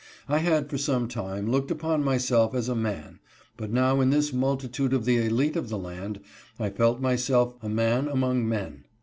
[0.27, 3.19] I had for some time looked upon myself as a man,
[3.55, 6.19] but now in this multitude of the elite of the land,
[6.59, 8.85] I felt myself a man among men.